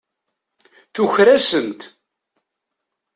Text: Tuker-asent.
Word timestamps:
Tuker-asent. 0.93 1.81